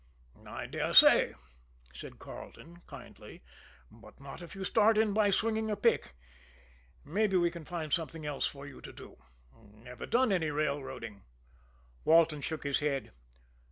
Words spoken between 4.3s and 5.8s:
if you start in by swinging a